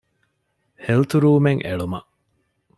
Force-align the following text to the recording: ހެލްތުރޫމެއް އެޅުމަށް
ހެލްތުރޫމެއް 0.85 1.63
އެޅުމަށް 1.65 2.07